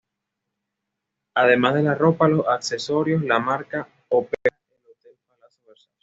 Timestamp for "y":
2.27-2.31